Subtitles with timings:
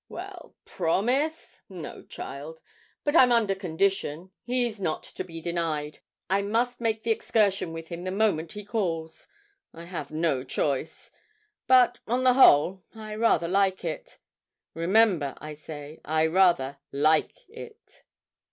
[0.09, 1.61] 'Well promise?
[1.69, 2.59] no, child;
[3.03, 5.99] but I'm under condition; he's not to be denied.
[6.27, 9.27] I must make the excursion with him the moment he calls.
[9.75, 11.11] I have no choice;
[11.67, 14.17] but, on the whole, I rather like it
[14.73, 18.01] remember, I say, I rather like it.'